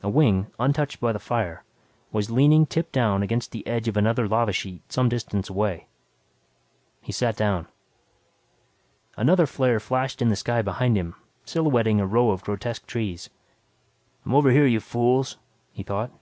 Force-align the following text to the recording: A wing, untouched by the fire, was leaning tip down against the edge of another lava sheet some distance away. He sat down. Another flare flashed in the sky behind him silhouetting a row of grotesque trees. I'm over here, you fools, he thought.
A 0.00 0.08
wing, 0.08 0.46
untouched 0.60 1.00
by 1.00 1.10
the 1.10 1.18
fire, 1.18 1.64
was 2.12 2.30
leaning 2.30 2.66
tip 2.66 2.92
down 2.92 3.20
against 3.24 3.50
the 3.50 3.66
edge 3.66 3.88
of 3.88 3.96
another 3.96 4.28
lava 4.28 4.52
sheet 4.52 4.80
some 4.92 5.08
distance 5.08 5.48
away. 5.50 5.88
He 7.02 7.10
sat 7.10 7.36
down. 7.36 7.66
Another 9.16 9.44
flare 9.44 9.80
flashed 9.80 10.22
in 10.22 10.28
the 10.28 10.36
sky 10.36 10.62
behind 10.62 10.96
him 10.96 11.16
silhouetting 11.44 11.98
a 11.98 12.06
row 12.06 12.30
of 12.30 12.44
grotesque 12.44 12.86
trees. 12.86 13.28
I'm 14.24 14.36
over 14.36 14.52
here, 14.52 14.66
you 14.66 14.78
fools, 14.78 15.36
he 15.72 15.82
thought. 15.82 16.12